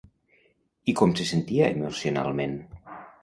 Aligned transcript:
I 0.93 0.95
com 1.01 1.13
se 1.19 1.27
sentia 1.33 1.69
emocionalment? 1.75 2.57